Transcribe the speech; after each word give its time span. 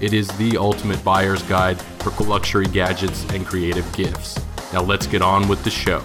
It 0.00 0.14
is 0.14 0.28
the 0.38 0.56
ultimate 0.56 1.04
buyer's 1.04 1.42
guide 1.42 1.78
for 1.78 2.24
luxury 2.24 2.64
gadgets 2.64 3.22
and 3.34 3.44
creative 3.44 3.84
gifts. 3.94 4.40
Now 4.72 4.80
let's 4.80 5.06
get 5.06 5.20
on 5.20 5.46
with 5.46 5.62
the 5.62 5.68
show. 5.68 6.02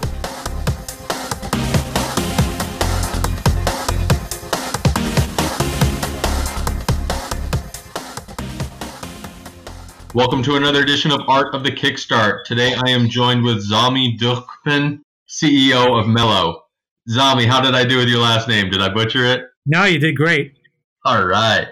Welcome 10.14 10.44
to 10.44 10.58
another 10.58 10.82
edition 10.82 11.12
of 11.12 11.22
Art 11.30 11.56
of 11.56 11.64
the 11.64 11.72
Kickstart. 11.72 12.44
Today 12.44 12.76
I 12.86 12.90
am 12.90 13.08
joined 13.08 13.46
with 13.46 13.66
Zalmi 13.66 14.20
Duchman, 14.20 15.00
CEO 15.30 15.98
of 15.98 16.06
Mellow. 16.06 16.64
Zalmi, 17.10 17.46
how 17.48 17.62
did 17.62 17.76
I 17.76 17.86
do 17.86 18.00
with 18.00 18.10
your 18.10 18.20
last 18.20 18.50
name? 18.50 18.70
Did 18.70 18.82
I 18.82 18.90
butcher 18.90 19.24
it? 19.24 19.46
No, 19.66 19.86
you 19.86 20.00
did 20.00 20.18
great. 20.18 20.58
All 21.06 21.26
right. 21.26 21.70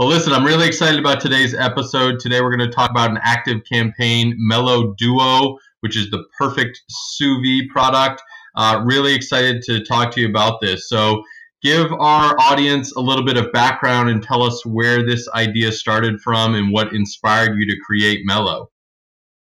Well, 0.00 0.08
listen, 0.08 0.32
I'm 0.32 0.46
really 0.46 0.66
excited 0.66 0.98
about 0.98 1.20
today's 1.20 1.52
episode. 1.52 2.20
Today 2.20 2.40
we're 2.40 2.56
going 2.56 2.66
to 2.66 2.74
talk 2.74 2.90
about 2.90 3.10
an 3.10 3.18
active 3.22 3.60
campaign, 3.70 4.34
Mellow 4.38 4.94
Duo, 4.94 5.58
which 5.80 5.94
is 5.94 6.08
the 6.08 6.24
perfect 6.38 6.80
sous 6.88 7.38
vide 7.44 7.68
product. 7.68 8.22
Uh, 8.56 8.80
really 8.82 9.14
excited 9.14 9.60
to 9.64 9.84
talk 9.84 10.10
to 10.14 10.22
you 10.22 10.26
about 10.26 10.58
this. 10.62 10.88
So, 10.88 11.22
give 11.62 11.92
our 11.92 12.34
audience 12.40 12.96
a 12.96 13.00
little 13.00 13.26
bit 13.26 13.36
of 13.36 13.52
background 13.52 14.08
and 14.08 14.22
tell 14.22 14.42
us 14.42 14.64
where 14.64 15.04
this 15.04 15.28
idea 15.34 15.70
started 15.70 16.18
from 16.22 16.54
and 16.54 16.72
what 16.72 16.94
inspired 16.94 17.58
you 17.58 17.66
to 17.66 17.78
create 17.84 18.20
Mellow. 18.24 18.70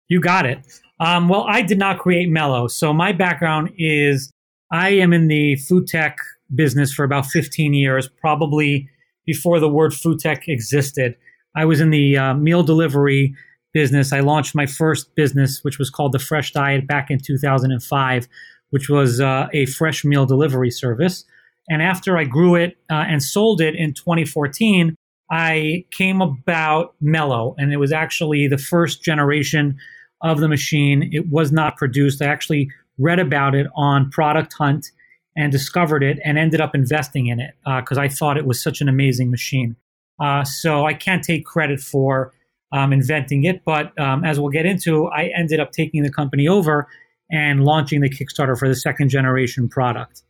You 0.09 0.19
got 0.19 0.45
it. 0.45 0.59
Um, 0.99 1.29
well, 1.29 1.45
I 1.47 1.61
did 1.61 1.77
not 1.77 1.99
create 1.99 2.27
Mellow. 2.27 2.67
So 2.67 2.91
my 2.91 3.13
background 3.13 3.69
is 3.77 4.29
I 4.73 4.89
am 4.89 5.13
in 5.13 5.29
the 5.29 5.55
food 5.55 5.87
tech 5.87 6.17
business 6.53 6.91
for 6.91 7.05
about 7.05 7.27
15 7.27 7.73
years, 7.73 8.09
probably 8.09 8.89
before 9.29 9.59
the 9.59 9.69
word 9.69 9.93
food 9.93 10.17
tech 10.17 10.47
existed. 10.47 11.15
I 11.55 11.63
was 11.63 11.79
in 11.79 11.91
the 11.91 12.17
uh, 12.17 12.33
meal 12.33 12.63
delivery 12.63 13.35
business. 13.73 14.11
I 14.11 14.21
launched 14.21 14.55
my 14.55 14.65
first 14.65 15.13
business, 15.13 15.63
which 15.63 15.77
was 15.77 15.91
called 15.91 16.13
the 16.13 16.17
Fresh 16.17 16.53
Diet 16.53 16.87
back 16.87 17.11
in 17.11 17.19
2005, 17.19 18.27
which 18.71 18.89
was 18.89 19.21
uh, 19.21 19.47
a 19.53 19.67
fresh 19.67 20.03
meal 20.03 20.25
delivery 20.25 20.71
service. 20.71 21.25
And 21.69 21.83
after 21.83 22.17
I 22.17 22.23
grew 22.23 22.55
it 22.55 22.77
uh, 22.89 23.05
and 23.07 23.21
sold 23.21 23.61
it 23.61 23.75
in 23.75 23.93
2014, 23.93 24.95
I 25.29 25.85
came 25.91 26.21
about 26.21 26.95
Mellow, 26.99 27.53
and 27.59 27.71
it 27.71 27.77
was 27.77 27.91
actually 27.91 28.47
the 28.47 28.57
first 28.57 29.03
generation 29.03 29.77
of 30.23 30.39
the 30.39 30.47
machine. 30.47 31.07
It 31.13 31.29
was 31.29 31.51
not 31.51 31.77
produced. 31.77 32.19
I 32.19 32.25
actually 32.25 32.71
read 32.97 33.19
about 33.19 33.53
it 33.53 33.67
on 33.75 34.09
Product 34.09 34.51
Hunt 34.53 34.87
and 35.35 35.51
discovered 35.51 36.03
it 36.03 36.19
and 36.23 36.37
ended 36.37 36.61
up 36.61 36.75
investing 36.75 37.27
in 37.27 37.39
it 37.39 37.55
because 37.63 37.97
uh, 37.97 38.01
I 38.01 38.07
thought 38.07 38.37
it 38.37 38.45
was 38.45 38.61
such 38.61 38.81
an 38.81 38.89
amazing 38.89 39.31
machine. 39.31 39.75
Uh, 40.19 40.43
so 40.43 40.85
I 40.85 40.93
can't 40.93 41.23
take 41.23 41.45
credit 41.45 41.79
for 41.79 42.33
um, 42.71 42.91
inventing 42.91 43.45
it, 43.45 43.63
but 43.63 43.97
um, 43.99 44.23
as 44.23 44.39
we'll 44.39 44.49
get 44.49 44.65
into, 44.65 45.07
I 45.07 45.31
ended 45.35 45.59
up 45.59 45.71
taking 45.71 46.03
the 46.03 46.11
company 46.11 46.47
over 46.47 46.87
and 47.31 47.63
launching 47.63 48.01
the 48.01 48.09
Kickstarter 48.09 48.57
for 48.57 48.67
the 48.67 48.75
second 48.75 49.09
generation 49.09 49.69
product. 49.69 50.23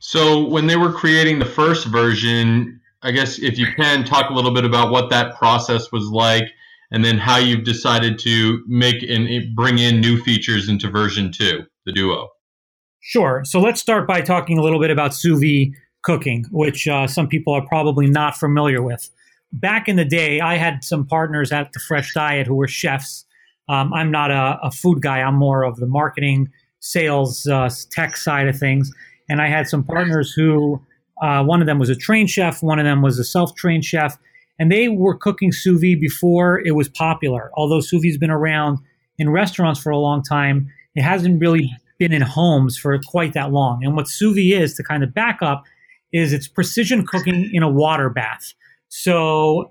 So 0.00 0.46
when 0.46 0.66
they 0.66 0.76
were 0.76 0.92
creating 0.92 1.38
the 1.38 1.46
first 1.46 1.86
version, 1.86 2.80
I 3.02 3.10
guess 3.10 3.38
if 3.38 3.58
you 3.58 3.66
can 3.74 4.04
talk 4.04 4.30
a 4.30 4.34
little 4.34 4.52
bit 4.52 4.64
about 4.64 4.90
what 4.90 5.10
that 5.10 5.36
process 5.36 5.90
was 5.90 6.06
like 6.06 6.44
and 6.90 7.04
then 7.04 7.18
how 7.18 7.36
you've 7.36 7.64
decided 7.64 8.18
to 8.20 8.62
make 8.66 9.02
and 9.02 9.54
bring 9.54 9.78
in 9.78 10.00
new 10.00 10.20
features 10.20 10.68
into 10.68 10.90
version 10.90 11.32
2, 11.32 11.62
the 11.86 11.92
Duo. 11.92 12.28
Sure. 13.00 13.42
So 13.44 13.60
let's 13.60 13.80
start 13.80 14.06
by 14.06 14.20
talking 14.20 14.58
a 14.58 14.62
little 14.62 14.80
bit 14.80 14.90
about 14.90 15.14
sous 15.14 15.40
vide 15.40 15.72
cooking, 16.02 16.44
which 16.50 16.86
uh, 16.88 17.06
some 17.06 17.28
people 17.28 17.52
are 17.52 17.66
probably 17.66 18.06
not 18.06 18.36
familiar 18.36 18.82
with. 18.82 19.10
Back 19.52 19.88
in 19.88 19.96
the 19.96 20.04
day, 20.04 20.40
I 20.40 20.56
had 20.56 20.84
some 20.84 21.06
partners 21.06 21.52
at 21.52 21.72
the 21.72 21.80
Fresh 21.80 22.14
Diet 22.14 22.46
who 22.46 22.54
were 22.54 22.68
chefs. 22.68 23.24
Um, 23.68 23.92
I'm 23.92 24.10
not 24.10 24.30
a, 24.30 24.58
a, 24.62 24.70
food 24.70 25.00
guy. 25.00 25.18
I'm 25.20 25.36
more 25.36 25.62
of 25.62 25.76
the 25.76 25.86
marketing, 25.86 26.48
sales, 26.80 27.46
uh, 27.46 27.70
tech 27.90 28.16
side 28.16 28.48
of 28.48 28.58
things. 28.58 28.92
And 29.28 29.40
I 29.40 29.48
had 29.48 29.68
some 29.68 29.84
partners 29.84 30.32
who, 30.32 30.80
uh, 31.22 31.44
one 31.44 31.60
of 31.60 31.66
them 31.66 31.78
was 31.78 31.90
a 31.90 31.96
trained 31.96 32.30
chef, 32.30 32.62
one 32.62 32.78
of 32.78 32.84
them 32.84 33.02
was 33.02 33.18
a 33.18 33.24
self 33.24 33.54
trained 33.54 33.84
chef, 33.84 34.18
and 34.58 34.72
they 34.72 34.88
were 34.88 35.16
cooking 35.16 35.52
sous 35.52 35.80
vide 35.80 36.00
before 36.00 36.60
it 36.60 36.74
was 36.74 36.88
popular. 36.88 37.50
Although 37.54 37.80
sous 37.80 38.02
vide's 38.02 38.18
been 38.18 38.30
around 38.30 38.78
in 39.18 39.30
restaurants 39.30 39.80
for 39.80 39.90
a 39.90 39.98
long 39.98 40.22
time, 40.22 40.68
it 40.94 41.02
hasn't 41.02 41.40
really 41.40 41.70
been 41.98 42.12
in 42.12 42.22
homes 42.22 42.76
for 42.76 42.98
quite 42.98 43.34
that 43.34 43.52
long. 43.52 43.84
And 43.84 43.96
what 43.96 44.08
sous 44.08 44.34
vide 44.34 44.62
is, 44.62 44.74
to 44.74 44.82
kind 44.82 45.02
of 45.02 45.12
back 45.12 45.38
up, 45.42 45.64
is 46.12 46.32
it's 46.32 46.48
precision 46.48 47.06
cooking 47.06 47.50
in 47.52 47.62
a 47.62 47.68
water 47.68 48.08
bath. 48.08 48.54
So 48.88 49.70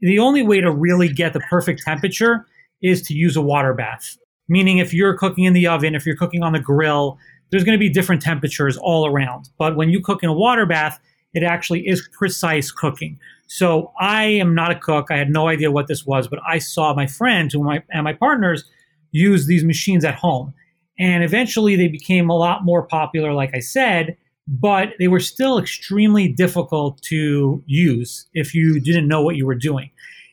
the 0.00 0.18
only 0.18 0.42
way 0.42 0.60
to 0.60 0.70
really 0.70 1.08
get 1.08 1.32
the 1.32 1.40
perfect 1.40 1.82
temperature 1.82 2.46
is 2.82 3.00
to 3.02 3.14
use 3.14 3.36
a 3.36 3.42
water 3.42 3.72
bath. 3.72 4.18
Meaning, 4.48 4.78
if 4.78 4.92
you're 4.92 5.16
cooking 5.16 5.44
in 5.44 5.52
the 5.52 5.66
oven, 5.68 5.94
if 5.94 6.04
you're 6.04 6.16
cooking 6.16 6.42
on 6.42 6.52
the 6.52 6.60
grill, 6.60 7.16
there's 7.50 7.64
going 7.64 7.78
to 7.78 7.80
be 7.80 7.88
different 7.88 8.20
temperatures 8.20 8.76
all 8.76 9.06
around. 9.06 9.48
But 9.56 9.76
when 9.76 9.90
you 9.90 10.00
cook 10.00 10.22
in 10.22 10.28
a 10.28 10.34
water 10.34 10.66
bath, 10.66 10.98
it 11.32 11.42
actually 11.42 11.86
is 11.86 12.06
precise 12.12 12.70
cooking. 12.70 13.18
So 13.46 13.92
I 14.00 14.24
am 14.24 14.54
not 14.54 14.70
a 14.70 14.74
cook. 14.74 15.08
I 15.10 15.16
had 15.16 15.30
no 15.30 15.48
idea 15.48 15.70
what 15.70 15.86
this 15.86 16.04
was, 16.04 16.26
but 16.26 16.40
I 16.46 16.58
saw 16.58 16.94
my 16.94 17.06
friends 17.06 17.54
my, 17.54 17.82
and 17.90 18.04
my 18.04 18.12
partners 18.12 18.64
use 19.12 19.46
these 19.46 19.64
machines 19.64 20.04
at 20.04 20.14
home. 20.14 20.52
And 20.98 21.24
eventually 21.24 21.76
they 21.76 21.88
became 21.88 22.28
a 22.28 22.36
lot 22.36 22.64
more 22.64 22.86
popular, 22.86 23.32
like 23.32 23.54
I 23.54 23.60
said, 23.60 24.16
but 24.46 24.90
they 24.98 25.08
were 25.08 25.20
still 25.20 25.58
extremely 25.58 26.28
difficult 26.28 27.00
to 27.02 27.62
use 27.66 28.26
if 28.34 28.54
you 28.54 28.80
didn't 28.80 29.08
know 29.08 29.22
what 29.22 29.36
you 29.36 29.46
were 29.46 29.54
doing. 29.54 29.90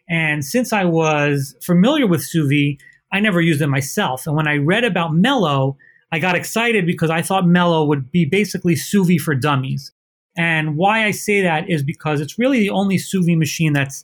And 0.10 0.44
since 0.44 0.74
I 0.74 0.86
was 0.86 1.56
familiar 1.62 2.08
with 2.08 2.24
sous 2.24 2.50
vide, 2.50 2.78
I 3.12 3.20
never 3.20 3.42
used 3.42 3.62
it 3.62 3.68
myself. 3.68 4.26
And 4.26 4.36
when 4.36 4.48
I 4.48 4.58
read 4.58 4.84
about 4.84 5.14
Mellow, 5.14 5.78
I 6.12 6.20
got 6.20 6.36
excited 6.36 6.86
because 6.86 7.10
I 7.10 7.22
thought 7.22 7.46
Mellow 7.46 7.86
would 7.86 8.12
be 8.12 8.26
basically 8.26 8.76
sous 8.76 9.08
vide 9.08 9.22
for 9.22 9.36
dummies. 9.36 9.92
And 10.36 10.76
why 10.76 11.06
I 11.06 11.12
say 11.12 11.42
that 11.42 11.70
is 11.70 11.84
because 11.84 12.22
it's 12.22 12.40
really 12.40 12.60
the 12.60 12.72
only 12.72 12.98
sous 12.98 13.26
vide 13.26 13.38
machine 13.38 13.74
that's 13.74 14.04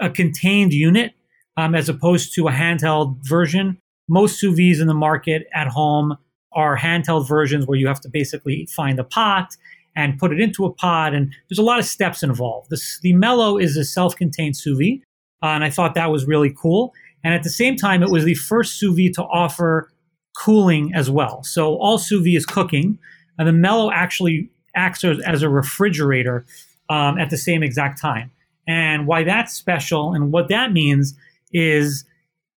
a 0.00 0.10
contained 0.10 0.72
unit 0.72 1.12
um, 1.56 1.74
as 1.74 1.88
opposed 1.88 2.34
to 2.34 2.48
a 2.48 2.52
handheld 2.52 3.16
version. 3.22 3.78
Most 4.08 4.38
sous 4.38 4.56
vides 4.56 4.80
in 4.80 4.88
the 4.88 4.94
market 4.94 5.46
at 5.54 5.68
home 5.68 6.16
are 6.52 6.76
handheld 6.76 7.26
versions 7.28 7.66
where 7.66 7.78
you 7.78 7.86
have 7.86 8.00
to 8.00 8.08
basically 8.08 8.66
find 8.66 8.98
a 8.98 9.04
pot 9.04 9.56
and 9.96 10.18
put 10.18 10.32
it 10.32 10.40
into 10.40 10.64
a 10.64 10.72
pot, 10.72 11.14
and 11.14 11.34
there's 11.48 11.58
a 11.58 11.62
lot 11.62 11.78
of 11.78 11.84
steps 11.84 12.22
involved. 12.22 12.70
The 13.02 13.12
Mellow 13.12 13.58
is 13.58 13.76
a 13.76 13.84
self-contained 13.84 14.56
sous 14.56 14.78
vide, 14.78 15.02
uh, 15.42 15.54
and 15.54 15.64
I 15.64 15.70
thought 15.70 15.94
that 15.94 16.10
was 16.10 16.26
really 16.26 16.54
cool. 16.56 16.94
And 17.24 17.34
at 17.34 17.42
the 17.42 17.50
same 17.50 17.76
time, 17.76 18.02
it 18.02 18.10
was 18.10 18.24
the 18.24 18.34
first 18.34 18.78
sous 18.78 18.96
vide 18.96 19.14
to 19.14 19.22
offer 19.24 19.90
cooling 20.36 20.92
as 20.94 21.10
well. 21.10 21.42
So 21.44 21.76
all 21.76 21.98
sous 21.98 22.24
vide 22.24 22.36
is 22.36 22.46
cooking, 22.46 22.98
and 23.38 23.46
the 23.46 23.52
Mellow 23.52 23.90
actually 23.92 24.50
acts 24.74 25.04
as 25.04 25.42
a 25.42 25.48
refrigerator 25.48 26.46
um, 26.88 27.18
at 27.18 27.28
the 27.30 27.36
same 27.36 27.62
exact 27.62 28.00
time. 28.00 28.30
And 28.66 29.06
why 29.06 29.24
that's 29.24 29.52
special 29.52 30.14
and 30.14 30.32
what 30.32 30.48
that 30.48 30.72
means 30.72 31.14
is 31.52 32.04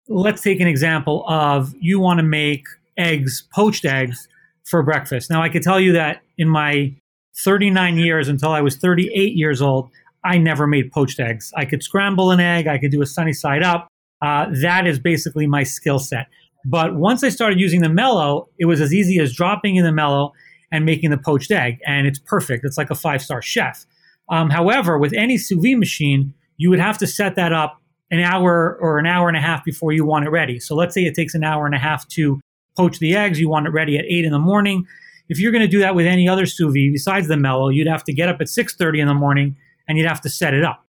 let's 0.08 0.42
take 0.42 0.60
an 0.60 0.66
example 0.66 1.24
of 1.28 1.74
you 1.78 1.98
want 1.98 2.18
to 2.18 2.22
make 2.22 2.66
eggs, 2.96 3.46
poached 3.52 3.84
eggs 3.84 4.28
for 4.64 4.82
breakfast. 4.82 5.30
Now, 5.30 5.42
I 5.42 5.48
could 5.48 5.62
tell 5.62 5.80
you 5.80 5.92
that 5.92 6.22
in 6.38 6.48
my 6.48 6.94
39 7.38 7.98
years 7.98 8.28
until 8.28 8.50
I 8.50 8.60
was 8.60 8.76
38 8.76 9.34
years 9.34 9.60
old, 9.60 9.90
I 10.24 10.38
never 10.38 10.66
made 10.66 10.92
poached 10.92 11.20
eggs. 11.20 11.52
I 11.56 11.64
could 11.64 11.82
scramble 11.82 12.30
an 12.30 12.40
egg, 12.40 12.66
I 12.66 12.78
could 12.78 12.90
do 12.90 13.02
a 13.02 13.06
sunny 13.06 13.32
side 13.32 13.62
up. 13.62 13.88
Uh, 14.22 14.46
that 14.62 14.86
is 14.86 14.98
basically 14.98 15.46
my 15.46 15.64
skill 15.64 15.98
set. 15.98 16.28
But 16.64 16.94
once 16.94 17.22
I 17.22 17.28
started 17.28 17.60
using 17.60 17.82
the 17.82 17.90
mellow, 17.90 18.48
it 18.58 18.64
was 18.64 18.80
as 18.80 18.94
easy 18.94 19.18
as 19.18 19.34
dropping 19.34 19.76
in 19.76 19.84
the 19.84 19.92
mellow 19.92 20.32
and 20.72 20.86
making 20.86 21.10
the 21.10 21.18
poached 21.18 21.50
egg, 21.50 21.78
and 21.86 22.06
it's 22.06 22.18
perfect. 22.18 22.64
It's 22.64 22.78
like 22.78 22.90
a 22.90 22.94
five 22.94 23.22
star 23.22 23.42
chef. 23.42 23.84
Um, 24.30 24.48
however, 24.48 24.98
with 24.98 25.12
any 25.12 25.36
sous 25.36 25.62
vide 25.62 25.78
machine, 25.78 26.32
you 26.56 26.70
would 26.70 26.80
have 26.80 26.96
to 26.98 27.06
set 27.06 27.36
that 27.36 27.52
up 27.52 27.82
an 28.14 28.20
hour 28.20 28.78
or 28.80 28.98
an 28.98 29.06
hour 29.06 29.28
and 29.28 29.36
a 29.36 29.40
half 29.40 29.64
before 29.64 29.92
you 29.92 30.04
want 30.04 30.24
it 30.24 30.30
ready. 30.30 30.58
So 30.60 30.74
let's 30.74 30.94
say 30.94 31.04
it 31.04 31.14
takes 31.14 31.34
an 31.34 31.44
hour 31.44 31.66
and 31.66 31.74
a 31.74 31.78
half 31.78 32.06
to 32.08 32.40
poach 32.76 32.98
the 32.98 33.16
eggs. 33.16 33.40
You 33.40 33.48
want 33.48 33.66
it 33.66 33.70
ready 33.70 33.98
at 33.98 34.04
eight 34.06 34.24
in 34.24 34.32
the 34.32 34.38
morning. 34.38 34.86
If 35.28 35.38
you're 35.38 35.52
going 35.52 35.62
to 35.62 35.68
do 35.68 35.80
that 35.80 35.94
with 35.94 36.06
any 36.06 36.28
other 36.28 36.46
sous 36.46 36.72
vide 36.72 36.92
besides 36.92 37.28
the 37.28 37.36
mellow, 37.36 37.68
you'd 37.68 37.86
have 37.86 38.04
to 38.04 38.12
get 38.12 38.28
up 38.28 38.40
at 38.40 38.48
6:30 38.48 39.00
in 39.00 39.08
the 39.08 39.14
morning 39.14 39.56
and 39.88 39.98
you'd 39.98 40.06
have 40.06 40.20
to 40.22 40.30
set 40.30 40.54
it 40.54 40.64
up. 40.64 40.84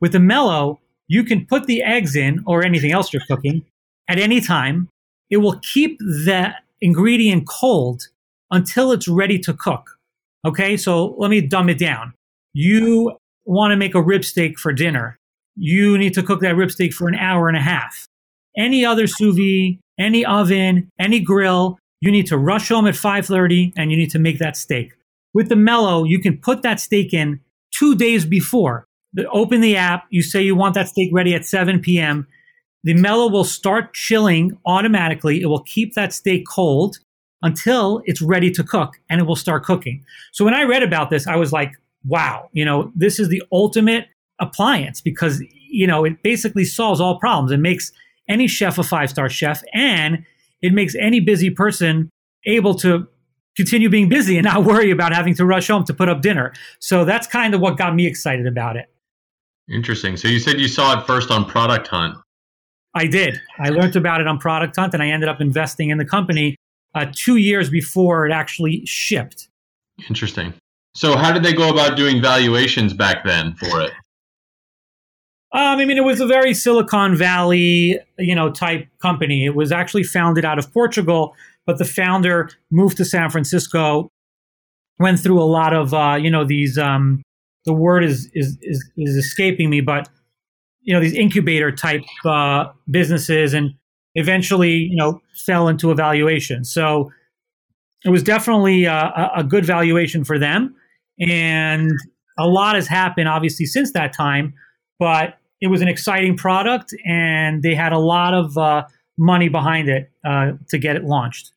With 0.00 0.12
the 0.12 0.20
mellow, 0.20 0.80
you 1.08 1.24
can 1.24 1.46
put 1.46 1.66
the 1.66 1.82
eggs 1.82 2.14
in 2.14 2.42
or 2.46 2.64
anything 2.64 2.92
else 2.92 3.12
you're 3.12 3.22
cooking 3.26 3.64
at 4.08 4.18
any 4.18 4.40
time. 4.40 4.88
It 5.30 5.38
will 5.38 5.58
keep 5.60 5.98
the 5.98 6.54
ingredient 6.80 7.48
cold 7.48 8.08
until 8.50 8.92
it's 8.92 9.08
ready 9.08 9.38
to 9.40 9.52
cook. 9.52 9.98
Okay, 10.46 10.76
so 10.76 11.14
let 11.18 11.30
me 11.30 11.40
dumb 11.40 11.68
it 11.68 11.78
down. 11.78 12.14
You 12.52 13.16
want 13.44 13.72
to 13.72 13.76
make 13.76 13.94
a 13.94 14.02
rib 14.02 14.24
steak 14.24 14.58
for 14.58 14.72
dinner. 14.72 15.18
You 15.58 15.98
need 15.98 16.14
to 16.14 16.22
cook 16.22 16.40
that 16.40 16.56
rib 16.56 16.70
steak 16.70 16.92
for 16.94 17.08
an 17.08 17.16
hour 17.16 17.48
and 17.48 17.56
a 17.56 17.60
half. 17.60 18.06
Any 18.56 18.84
other 18.84 19.06
sous 19.06 19.36
vide, 19.36 19.80
any 19.98 20.24
oven, 20.24 20.88
any 20.98 21.20
grill, 21.20 21.78
you 22.00 22.12
need 22.12 22.26
to 22.28 22.38
rush 22.38 22.68
home 22.68 22.86
at 22.86 22.94
5:30 22.94 23.72
and 23.76 23.90
you 23.90 23.96
need 23.96 24.10
to 24.10 24.18
make 24.18 24.38
that 24.38 24.56
steak. 24.56 24.92
With 25.34 25.48
the 25.48 25.56
mellow, 25.56 26.04
you 26.04 26.20
can 26.20 26.38
put 26.38 26.62
that 26.62 26.80
steak 26.80 27.12
in 27.12 27.40
2 27.74 27.96
days 27.96 28.24
before. 28.24 28.84
Open 29.32 29.60
the 29.60 29.76
app, 29.76 30.04
you 30.10 30.22
say 30.22 30.42
you 30.42 30.54
want 30.54 30.74
that 30.74 30.88
steak 30.88 31.10
ready 31.12 31.34
at 31.34 31.44
7 31.44 31.80
p.m. 31.80 32.26
The 32.84 32.94
mellow 32.94 33.28
will 33.28 33.44
start 33.44 33.94
chilling 33.94 34.56
automatically. 34.64 35.40
It 35.40 35.46
will 35.46 35.62
keep 35.62 35.94
that 35.94 36.12
steak 36.12 36.46
cold 36.46 36.98
until 37.42 38.02
it's 38.04 38.22
ready 38.22 38.50
to 38.52 38.62
cook 38.62 39.00
and 39.10 39.20
it 39.20 39.24
will 39.24 39.36
start 39.36 39.64
cooking. 39.64 40.04
So 40.32 40.44
when 40.44 40.54
I 40.54 40.62
read 40.62 40.82
about 40.82 41.10
this, 41.10 41.26
I 41.26 41.36
was 41.36 41.52
like, 41.52 41.72
wow, 42.06 42.48
you 42.52 42.64
know, 42.64 42.92
this 42.94 43.18
is 43.18 43.28
the 43.28 43.42
ultimate 43.50 44.06
appliance 44.40 45.00
because, 45.00 45.42
you 45.68 45.86
know, 45.86 46.04
it 46.04 46.22
basically 46.22 46.64
solves 46.64 47.00
all 47.00 47.18
problems. 47.18 47.50
It 47.50 47.58
makes 47.58 47.92
any 48.28 48.46
chef 48.46 48.78
a 48.78 48.82
five 48.82 49.10
star 49.10 49.28
chef 49.28 49.62
and 49.74 50.24
it 50.62 50.72
makes 50.72 50.94
any 50.96 51.20
busy 51.20 51.50
person 51.50 52.10
able 52.46 52.74
to 52.74 53.06
continue 53.56 53.88
being 53.88 54.08
busy 54.08 54.36
and 54.36 54.44
not 54.44 54.64
worry 54.64 54.90
about 54.90 55.12
having 55.12 55.34
to 55.34 55.44
rush 55.44 55.68
home 55.68 55.84
to 55.84 55.94
put 55.94 56.08
up 56.08 56.22
dinner. 56.22 56.52
So 56.78 57.04
that's 57.04 57.26
kind 57.26 57.54
of 57.54 57.60
what 57.60 57.76
got 57.76 57.94
me 57.94 58.06
excited 58.06 58.46
about 58.46 58.76
it. 58.76 58.86
Interesting. 59.70 60.16
So 60.16 60.28
you 60.28 60.38
said 60.38 60.60
you 60.60 60.68
saw 60.68 60.98
it 60.98 61.06
first 61.06 61.30
on 61.30 61.44
Product 61.44 61.86
Hunt. 61.88 62.16
I 62.94 63.06
did. 63.06 63.38
I 63.58 63.68
learned 63.68 63.96
about 63.96 64.20
it 64.20 64.26
on 64.26 64.38
Product 64.38 64.74
Hunt 64.74 64.94
and 64.94 65.02
I 65.02 65.08
ended 65.08 65.28
up 65.28 65.40
investing 65.40 65.90
in 65.90 65.98
the 65.98 66.04
company 66.04 66.56
uh, 66.94 67.06
two 67.12 67.36
years 67.36 67.68
before 67.68 68.26
it 68.26 68.32
actually 68.32 68.84
shipped. 68.86 69.48
Interesting. 70.08 70.54
So, 70.94 71.16
how 71.16 71.32
did 71.32 71.42
they 71.42 71.52
go 71.52 71.68
about 71.68 71.96
doing 71.96 72.22
valuations 72.22 72.94
back 72.94 73.24
then 73.24 73.54
for 73.54 73.82
it? 73.82 73.92
Um, 75.52 75.78
I 75.78 75.84
mean, 75.86 75.96
it 75.96 76.04
was 76.04 76.20
a 76.20 76.26
very 76.26 76.52
Silicon 76.52 77.16
Valley, 77.16 77.98
you 78.18 78.34
know, 78.34 78.50
type 78.50 78.86
company. 79.00 79.46
It 79.46 79.54
was 79.54 79.72
actually 79.72 80.02
founded 80.02 80.44
out 80.44 80.58
of 80.58 80.70
Portugal, 80.72 81.34
but 81.64 81.78
the 81.78 81.86
founder 81.86 82.50
moved 82.70 82.98
to 82.98 83.04
San 83.04 83.30
Francisco, 83.30 84.10
went 84.98 85.20
through 85.20 85.40
a 85.40 85.44
lot 85.44 85.72
of, 85.72 85.94
uh, 85.94 86.18
you 86.20 86.30
know, 86.30 86.44
these. 86.44 86.76
Um, 86.76 87.22
the 87.64 87.72
word 87.72 88.04
is, 88.04 88.30
is 88.34 88.58
is 88.62 88.90
is 88.96 89.16
escaping 89.16 89.70
me, 89.70 89.80
but 89.80 90.08
you 90.82 90.94
know, 90.94 91.00
these 91.00 91.14
incubator 91.14 91.72
type 91.72 92.02
uh, 92.24 92.66
businesses, 92.90 93.54
and 93.54 93.74
eventually, 94.14 94.72
you 94.72 94.96
know, 94.96 95.20
fell 95.46 95.68
into 95.68 95.90
a 95.90 95.94
valuation. 95.94 96.64
So 96.64 97.10
it 98.04 98.10
was 98.10 98.22
definitely 98.22 98.84
a, 98.84 99.30
a 99.36 99.44
good 99.44 99.64
valuation 99.64 100.24
for 100.24 100.38
them. 100.38 100.74
And 101.20 101.92
a 102.38 102.46
lot 102.46 102.74
has 102.74 102.86
happened, 102.86 103.28
obviously, 103.28 103.66
since 103.66 103.92
that 103.92 104.12
time. 104.12 104.54
But 104.98 105.37
it 105.60 105.68
was 105.68 105.80
an 105.80 105.88
exciting 105.88 106.36
product, 106.36 106.94
and 107.04 107.62
they 107.62 107.74
had 107.74 107.92
a 107.92 107.98
lot 107.98 108.34
of 108.34 108.56
uh, 108.56 108.84
money 109.16 109.48
behind 109.48 109.88
it 109.88 110.10
uh, 110.24 110.52
to 110.68 110.78
get 110.78 110.96
it 110.96 111.04
launched. 111.04 111.52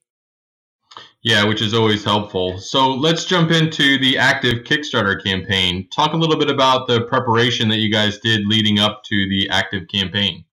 Yeah, 1.23 1.45
which 1.45 1.61
is 1.61 1.73
always 1.75 2.03
helpful. 2.03 2.57
So 2.57 2.95
let's 2.95 3.25
jump 3.25 3.51
into 3.51 3.99
the 3.99 4.17
active 4.17 4.63
Kickstarter 4.63 5.23
campaign. 5.23 5.87
Talk 5.89 6.13
a 6.13 6.17
little 6.17 6.37
bit 6.37 6.49
about 6.49 6.87
the 6.87 7.01
preparation 7.01 7.69
that 7.69 7.77
you 7.77 7.91
guys 7.91 8.17
did 8.17 8.47
leading 8.47 8.79
up 8.79 9.03
to 9.03 9.29
the 9.29 9.47
active 9.51 9.87
campaign. 9.87 10.43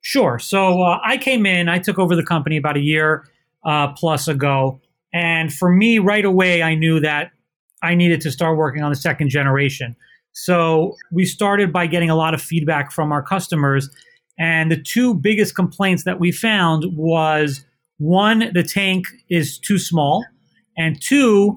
Sure. 0.00 0.40
So 0.40 0.82
uh, 0.82 0.98
I 1.04 1.16
came 1.16 1.46
in, 1.46 1.68
I 1.68 1.78
took 1.78 1.98
over 1.98 2.16
the 2.16 2.24
company 2.24 2.56
about 2.56 2.76
a 2.76 2.80
year 2.80 3.28
uh, 3.64 3.92
plus 3.92 4.26
ago. 4.26 4.80
And 5.12 5.52
for 5.52 5.70
me, 5.70 6.00
right 6.00 6.24
away, 6.24 6.62
I 6.62 6.74
knew 6.74 6.98
that 7.00 7.30
I 7.82 7.94
needed 7.94 8.20
to 8.22 8.32
start 8.32 8.56
working 8.56 8.82
on 8.82 8.90
the 8.90 8.96
second 8.96 9.28
generation. 9.28 9.94
So 10.38 10.96
we 11.10 11.24
started 11.24 11.72
by 11.72 11.86
getting 11.86 12.10
a 12.10 12.14
lot 12.14 12.34
of 12.34 12.42
feedback 12.42 12.92
from 12.92 13.10
our 13.10 13.22
customers. 13.22 13.88
And 14.38 14.70
the 14.70 14.80
two 14.80 15.14
biggest 15.14 15.54
complaints 15.54 16.04
that 16.04 16.20
we 16.20 16.30
found 16.30 16.84
was 16.94 17.64
one, 17.96 18.50
the 18.52 18.62
tank 18.62 19.06
is 19.30 19.58
too 19.58 19.78
small. 19.78 20.26
And 20.76 21.00
two, 21.00 21.56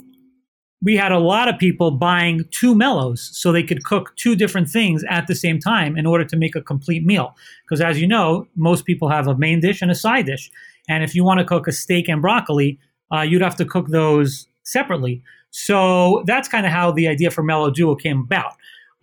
we 0.82 0.96
had 0.96 1.12
a 1.12 1.20
lot 1.20 1.50
of 1.50 1.60
people 1.60 1.92
buying 1.92 2.46
two 2.52 2.74
mellows 2.74 3.30
so 3.34 3.52
they 3.52 3.64
could 3.64 3.84
cook 3.84 4.16
two 4.16 4.34
different 4.34 4.70
things 4.70 5.04
at 5.10 5.28
the 5.28 5.36
same 5.36 5.60
time 5.60 5.98
in 5.98 6.06
order 6.06 6.24
to 6.24 6.38
make 6.38 6.56
a 6.56 6.62
complete 6.62 7.04
meal. 7.04 7.36
Because 7.66 7.82
as 7.82 8.00
you 8.00 8.08
know, 8.08 8.48
most 8.56 8.86
people 8.86 9.10
have 9.10 9.28
a 9.28 9.38
main 9.38 9.60
dish 9.60 9.82
and 9.82 9.92
a 9.92 9.96
side 9.96 10.26
dish. 10.26 10.50
And 10.88 11.04
if 11.04 11.14
you 11.14 11.26
want 11.26 11.42
to 11.42 11.46
cook 11.46 11.68
a 11.68 11.74
steak 11.74 12.08
and 12.08 12.22
broccoli, 12.22 12.80
uh, 13.14 13.24
you'd 13.24 13.42
have 13.42 13.58
to 13.58 13.66
cook 13.66 13.90
those 13.90 14.48
separately. 14.72 15.24
So 15.52 16.24
that's 16.26 16.48
kind 16.48 16.66
of 16.66 16.72
how 16.72 16.92
the 16.92 17.08
idea 17.08 17.32
for 17.32 17.44
Mellow 17.44 17.72
Duo 17.72 17.96
came 17.96 18.22
about. 18.22 18.54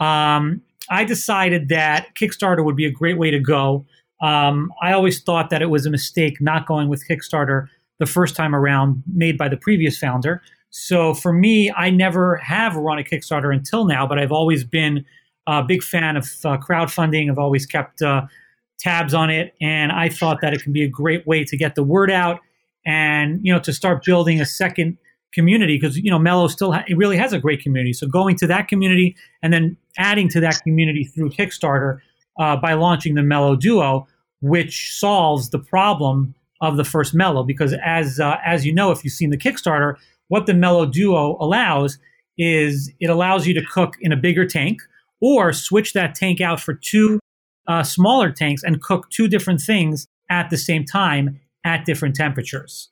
Um, 0.00 0.62
I 0.88 1.04
decided 1.04 1.68
that 1.68 2.14
Kickstarter 2.14 2.64
would 2.64 2.76
be 2.76 2.86
a 2.86 2.90
great 2.90 3.18
way 3.18 3.30
to 3.30 3.40
go. 3.40 3.84
Um, 4.20 4.72
I 4.80 4.92
always 4.92 5.20
thought 5.20 5.50
that 5.50 5.62
it 5.62 5.66
was 5.66 5.84
a 5.84 5.90
mistake 5.90 6.40
not 6.40 6.66
going 6.66 6.88
with 6.88 7.04
Kickstarter 7.08 7.66
the 7.98 8.06
first 8.06 8.36
time 8.36 8.54
around, 8.54 9.02
made 9.12 9.36
by 9.36 9.48
the 9.48 9.56
previous 9.56 9.98
founder. 9.98 10.42
So 10.70 11.14
for 11.14 11.32
me, 11.32 11.72
I 11.76 11.90
never 11.90 12.36
have 12.36 12.76
run 12.76 12.98
a 12.98 13.02
Kickstarter 13.02 13.52
until 13.52 13.86
now, 13.86 14.06
but 14.06 14.18
I've 14.18 14.32
always 14.32 14.64
been 14.64 15.04
a 15.46 15.62
big 15.62 15.82
fan 15.82 16.16
of 16.16 16.24
uh, 16.44 16.58
crowdfunding. 16.58 17.30
I've 17.30 17.38
always 17.38 17.66
kept 17.66 18.02
uh, 18.02 18.26
tabs 18.78 19.14
on 19.14 19.30
it, 19.30 19.54
and 19.60 19.92
I 19.92 20.08
thought 20.08 20.40
that 20.42 20.52
it 20.52 20.62
can 20.62 20.72
be 20.72 20.82
a 20.82 20.88
great 20.88 21.26
way 21.26 21.44
to 21.44 21.56
get 21.56 21.74
the 21.74 21.82
word 21.82 22.10
out 22.10 22.40
and 22.86 23.40
you 23.42 23.52
know 23.52 23.58
to 23.58 23.72
start 23.72 24.04
building 24.04 24.40
a 24.40 24.46
second 24.46 24.96
community 25.32 25.76
because 25.78 25.96
you 25.96 26.10
know 26.10 26.18
Mellow 26.18 26.48
still 26.48 26.72
ha- 26.72 26.84
it 26.88 26.96
really 26.96 27.16
has 27.16 27.32
a 27.32 27.38
great 27.38 27.60
community. 27.62 27.92
So 27.92 28.06
going 28.06 28.36
to 28.36 28.46
that 28.46 28.68
community 28.68 29.16
and 29.42 29.52
then 29.52 29.76
adding 29.98 30.28
to 30.30 30.40
that 30.40 30.60
community 30.62 31.04
through 31.04 31.30
Kickstarter 31.30 31.98
uh, 32.38 32.56
by 32.56 32.74
launching 32.74 33.14
the 33.14 33.22
Mellow 33.22 33.56
Duo, 33.56 34.06
which 34.40 34.94
solves 34.94 35.50
the 35.50 35.58
problem 35.58 36.34
of 36.60 36.76
the 36.76 36.84
first 36.84 37.14
Mellow. 37.14 37.42
Because 37.42 37.74
as 37.84 38.20
uh, 38.20 38.38
as 38.44 38.64
you 38.64 38.72
know, 38.72 38.90
if 38.90 39.04
you've 39.04 39.12
seen 39.12 39.30
the 39.30 39.38
Kickstarter, 39.38 39.96
what 40.28 40.46
the 40.46 40.54
Mellow 40.54 40.86
Duo 40.86 41.36
allows 41.40 41.98
is 42.38 42.92
it 43.00 43.08
allows 43.08 43.46
you 43.46 43.54
to 43.54 43.64
cook 43.64 43.94
in 44.00 44.12
a 44.12 44.16
bigger 44.16 44.46
tank 44.46 44.80
or 45.20 45.52
switch 45.52 45.92
that 45.94 46.14
tank 46.14 46.40
out 46.40 46.60
for 46.60 46.74
two 46.74 47.18
uh, 47.66 47.82
smaller 47.82 48.30
tanks 48.30 48.62
and 48.62 48.82
cook 48.82 49.10
two 49.10 49.28
different 49.28 49.60
things 49.60 50.06
at 50.30 50.50
the 50.50 50.56
same 50.56 50.84
time 50.84 51.40
at 51.64 51.84
different 51.84 52.14
temperatures. 52.14 52.90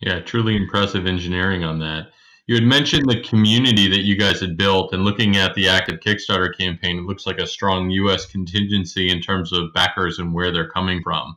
Yeah, 0.00 0.20
truly 0.20 0.56
impressive 0.56 1.06
engineering 1.06 1.64
on 1.64 1.78
that. 1.80 2.08
You 2.46 2.54
had 2.54 2.64
mentioned 2.64 3.10
the 3.10 3.20
community 3.20 3.88
that 3.88 4.04
you 4.04 4.16
guys 4.16 4.40
had 4.40 4.56
built, 4.56 4.94
and 4.94 5.04
looking 5.04 5.36
at 5.36 5.54
the 5.54 5.68
active 5.68 6.00
Kickstarter 6.00 6.56
campaign, 6.56 6.98
it 6.98 7.04
looks 7.04 7.26
like 7.26 7.38
a 7.38 7.46
strong 7.46 7.90
U.S. 7.90 8.24
contingency 8.24 9.10
in 9.10 9.20
terms 9.20 9.52
of 9.52 9.74
backers 9.74 10.18
and 10.18 10.32
where 10.32 10.50
they're 10.50 10.70
coming 10.70 11.02
from. 11.02 11.36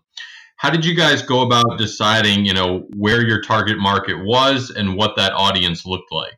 How 0.56 0.70
did 0.70 0.86
you 0.86 0.96
guys 0.96 1.22
go 1.22 1.42
about 1.42 1.78
deciding, 1.78 2.46
you 2.46 2.54
know, 2.54 2.88
where 2.96 3.28
your 3.28 3.42
target 3.42 3.78
market 3.78 4.24
was 4.24 4.70
and 4.70 4.96
what 4.96 5.16
that 5.18 5.34
audience 5.34 5.86
looked 5.86 6.12
like? 6.12 6.38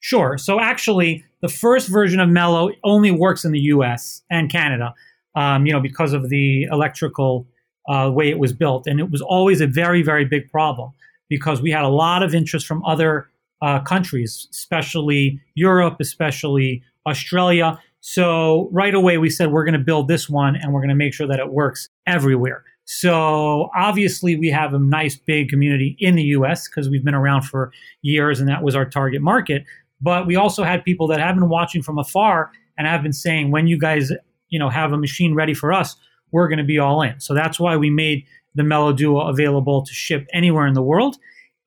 Sure. 0.00 0.36
So 0.36 0.60
actually, 0.60 1.24
the 1.40 1.48
first 1.48 1.88
version 1.88 2.20
of 2.20 2.28
Mellow 2.28 2.70
only 2.84 3.10
works 3.10 3.44
in 3.44 3.52
the 3.52 3.60
U.S. 3.60 4.22
and 4.28 4.50
Canada, 4.50 4.92
um, 5.34 5.66
you 5.66 5.72
know, 5.72 5.80
because 5.80 6.12
of 6.12 6.28
the 6.28 6.64
electrical 6.64 7.46
uh, 7.88 8.10
way 8.12 8.28
it 8.28 8.38
was 8.38 8.52
built, 8.52 8.86
and 8.86 9.00
it 9.00 9.10
was 9.10 9.22
always 9.22 9.60
a 9.62 9.66
very, 9.66 10.02
very 10.02 10.26
big 10.26 10.50
problem 10.50 10.92
because 11.28 11.60
we 11.60 11.70
had 11.70 11.84
a 11.84 11.88
lot 11.88 12.22
of 12.22 12.34
interest 12.34 12.66
from 12.66 12.84
other 12.84 13.28
uh, 13.60 13.80
countries, 13.80 14.48
especially 14.50 15.40
Europe, 15.54 15.96
especially 16.00 16.82
Australia. 17.06 17.78
So 18.00 18.68
right 18.72 18.94
away, 18.94 19.18
we 19.18 19.30
said 19.30 19.50
we're 19.50 19.64
going 19.64 19.78
to 19.78 19.84
build 19.84 20.08
this 20.08 20.28
one, 20.28 20.56
and 20.56 20.72
we're 20.72 20.80
going 20.80 20.90
to 20.90 20.94
make 20.94 21.12
sure 21.12 21.26
that 21.26 21.40
it 21.40 21.52
works 21.52 21.88
everywhere. 22.06 22.64
So 22.90 23.68
obviously, 23.76 24.36
we 24.36 24.48
have 24.48 24.72
a 24.72 24.78
nice 24.78 25.14
big 25.14 25.50
community 25.50 25.94
in 25.98 26.14
the 26.14 26.22
US 26.22 26.66
because 26.66 26.88
we've 26.88 27.04
been 27.04 27.14
around 27.14 27.42
for 27.42 27.70
years 28.00 28.40
and 28.40 28.48
that 28.48 28.62
was 28.62 28.74
our 28.74 28.86
target 28.86 29.20
market. 29.20 29.64
But 30.00 30.26
we 30.26 30.36
also 30.36 30.64
had 30.64 30.84
people 30.84 31.06
that 31.08 31.20
have 31.20 31.34
been 31.34 31.50
watching 31.50 31.82
from 31.82 31.98
afar 31.98 32.50
and 32.78 32.86
have 32.86 33.02
been 33.02 33.12
saying, 33.12 33.50
when 33.50 33.66
you 33.66 33.78
guys, 33.78 34.10
you 34.48 34.58
know, 34.58 34.70
have 34.70 34.92
a 34.92 34.96
machine 34.96 35.34
ready 35.34 35.52
for 35.52 35.70
us, 35.70 35.96
we're 36.30 36.48
going 36.48 36.58
to 36.58 36.64
be 36.64 36.78
all 36.78 37.02
in. 37.02 37.20
So 37.20 37.34
that's 37.34 37.60
why 37.60 37.76
we 37.76 37.90
made 37.90 38.24
the 38.58 38.64
Mellow 38.64 38.92
Duo 38.92 39.28
available 39.28 39.84
to 39.84 39.92
ship 39.92 40.26
anywhere 40.32 40.66
in 40.66 40.74
the 40.74 40.82
world. 40.82 41.16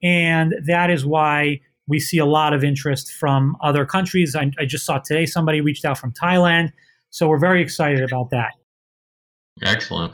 And 0.03 0.55
that 0.65 0.89
is 0.89 1.05
why 1.05 1.61
we 1.87 1.99
see 1.99 2.17
a 2.17 2.25
lot 2.25 2.53
of 2.53 2.63
interest 2.63 3.11
from 3.11 3.55
other 3.61 3.85
countries. 3.85 4.35
I, 4.35 4.51
I 4.59 4.65
just 4.65 4.85
saw 4.85 4.99
today 4.99 5.25
somebody 5.25 5.61
reached 5.61 5.85
out 5.85 5.97
from 5.97 6.13
Thailand. 6.13 6.71
So 7.09 7.27
we're 7.27 7.39
very 7.39 7.61
excited 7.61 8.03
about 8.03 8.29
that. 8.31 8.53
Excellent. 9.61 10.13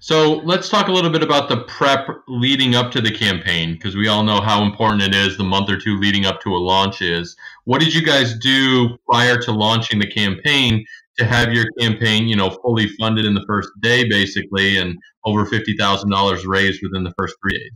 So 0.00 0.34
let's 0.44 0.68
talk 0.68 0.86
a 0.86 0.92
little 0.92 1.10
bit 1.10 1.24
about 1.24 1.48
the 1.48 1.64
prep 1.64 2.06
leading 2.28 2.76
up 2.76 2.92
to 2.92 3.00
the 3.00 3.10
campaign 3.10 3.72
because 3.72 3.96
we 3.96 4.06
all 4.06 4.22
know 4.22 4.40
how 4.40 4.62
important 4.62 5.02
it 5.02 5.14
is 5.14 5.36
the 5.36 5.44
month 5.44 5.68
or 5.68 5.76
two 5.76 5.98
leading 5.98 6.24
up 6.24 6.40
to 6.42 6.50
a 6.50 6.56
launch 6.56 7.02
is. 7.02 7.36
What 7.64 7.80
did 7.80 7.92
you 7.92 8.04
guys 8.04 8.38
do 8.38 8.96
prior 9.08 9.36
to 9.38 9.50
launching 9.50 9.98
the 9.98 10.06
campaign 10.06 10.86
to 11.18 11.24
have 11.24 11.52
your 11.52 11.66
campaign, 11.80 12.28
you 12.28 12.36
know, 12.36 12.50
fully 12.62 12.88
funded 12.98 13.24
in 13.24 13.34
the 13.34 13.44
first 13.46 13.68
day 13.80 14.08
basically 14.08 14.76
and 14.76 14.96
over 15.24 15.44
$50,000 15.44 16.46
raised 16.46 16.80
within 16.82 17.04
the 17.04 17.12
first 17.18 17.34
3 17.42 17.52
days? 17.58 17.70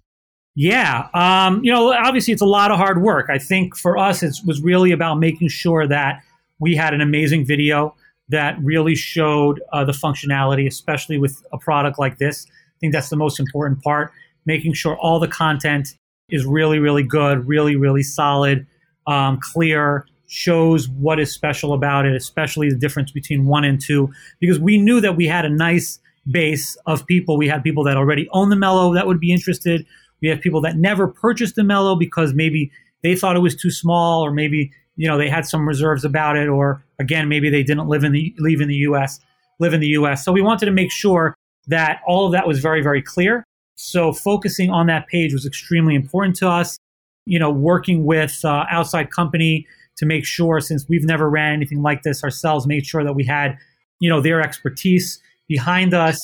Yeah, 0.54 1.08
um, 1.14 1.64
you 1.64 1.72
know, 1.72 1.92
obviously 1.92 2.32
it's 2.32 2.42
a 2.42 2.46
lot 2.46 2.70
of 2.70 2.76
hard 2.76 3.02
work. 3.02 3.30
I 3.30 3.38
think 3.38 3.76
for 3.76 3.96
us 3.96 4.22
it 4.22 4.36
was 4.46 4.60
really 4.60 4.92
about 4.92 5.18
making 5.18 5.48
sure 5.48 5.86
that 5.86 6.22
we 6.58 6.76
had 6.76 6.94
an 6.94 7.00
amazing 7.00 7.46
video 7.46 7.94
that 8.28 8.56
really 8.62 8.94
showed 8.94 9.60
uh, 9.72 9.84
the 9.84 9.92
functionality, 9.92 10.66
especially 10.66 11.18
with 11.18 11.42
a 11.52 11.58
product 11.58 11.98
like 11.98 12.18
this. 12.18 12.46
I 12.48 12.78
think 12.80 12.92
that's 12.92 13.08
the 13.08 13.16
most 13.16 13.40
important 13.40 13.82
part, 13.82 14.12
making 14.46 14.74
sure 14.74 14.96
all 14.96 15.18
the 15.18 15.28
content 15.28 15.96
is 16.28 16.44
really, 16.44 16.78
really 16.78 17.02
good, 17.02 17.46
really, 17.46 17.76
really 17.76 18.02
solid, 18.02 18.66
um, 19.06 19.38
clear, 19.40 20.06
shows 20.32 20.88
what 20.88 21.20
is 21.20 21.30
special 21.30 21.74
about 21.74 22.06
it, 22.06 22.16
especially 22.16 22.70
the 22.70 22.76
difference 22.76 23.10
between 23.10 23.44
one 23.44 23.64
and 23.64 23.78
two, 23.78 24.10
because 24.40 24.58
we 24.58 24.78
knew 24.78 24.98
that 24.98 25.14
we 25.14 25.26
had 25.26 25.44
a 25.44 25.48
nice 25.50 26.00
base 26.30 26.74
of 26.86 27.06
people. 27.06 27.36
We 27.36 27.48
had 27.48 27.62
people 27.62 27.84
that 27.84 27.98
already 27.98 28.28
own 28.32 28.48
the 28.48 28.56
Mellow 28.56 28.94
that 28.94 29.06
would 29.06 29.20
be 29.20 29.30
interested. 29.30 29.84
We 30.22 30.28
have 30.28 30.40
people 30.40 30.62
that 30.62 30.76
never 30.76 31.06
purchased 31.06 31.56
the 31.56 31.64
Mellow 31.64 31.96
because 31.96 32.32
maybe 32.32 32.70
they 33.02 33.14
thought 33.14 33.36
it 33.36 33.40
was 33.40 33.54
too 33.54 33.70
small, 33.70 34.24
or 34.24 34.30
maybe 34.30 34.72
you 34.96 35.06
know 35.06 35.18
they 35.18 35.28
had 35.28 35.44
some 35.44 35.68
reserves 35.68 36.02
about 36.02 36.36
it, 36.36 36.48
or 36.48 36.82
again 36.98 37.28
maybe 37.28 37.50
they 37.50 37.62
didn't 37.62 37.88
live 37.88 38.02
in 38.02 38.12
the 38.12 38.34
live 38.38 38.62
in 38.62 38.68
the 38.68 38.76
U.S. 38.76 39.20
live 39.60 39.74
in 39.74 39.80
the 39.80 39.88
U.S. 39.88 40.24
So 40.24 40.32
we 40.32 40.40
wanted 40.40 40.64
to 40.66 40.72
make 40.72 40.90
sure 40.90 41.34
that 41.66 42.00
all 42.06 42.24
of 42.24 42.32
that 42.32 42.46
was 42.46 42.58
very 42.60 42.82
very 42.82 43.02
clear. 43.02 43.44
So 43.74 44.14
focusing 44.14 44.70
on 44.70 44.86
that 44.86 45.08
page 45.08 45.34
was 45.34 45.44
extremely 45.44 45.94
important 45.94 46.36
to 46.36 46.48
us. 46.48 46.78
You 47.26 47.38
know, 47.38 47.50
working 47.50 48.06
with 48.06 48.40
uh, 48.44 48.64
outside 48.70 49.10
company 49.10 49.66
to 49.98 50.06
make 50.06 50.24
sure, 50.24 50.60
since 50.60 50.86
we've 50.88 51.04
never 51.04 51.28
ran 51.28 51.54
anything 51.54 51.82
like 51.82 52.02
this 52.02 52.24
ourselves, 52.24 52.66
made 52.66 52.86
sure 52.86 53.04
that 53.04 53.14
we 53.14 53.24
had 53.24 53.56
you 54.00 54.08
know 54.08 54.20
their 54.20 54.40
expertise 54.40 55.20
behind 55.48 55.94
us, 55.94 56.18